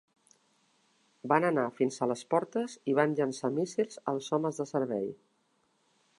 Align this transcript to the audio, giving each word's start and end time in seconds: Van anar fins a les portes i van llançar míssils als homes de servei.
Van 1.33 1.45
anar 1.49 1.65
fins 1.81 1.99
a 2.05 2.09
les 2.13 2.23
portes 2.35 2.79
i 2.93 2.97
van 3.01 3.15
llançar 3.21 3.53
míssils 3.59 4.03
als 4.15 4.35
homes 4.39 4.63
de 4.63 4.69
servei. 4.75 5.07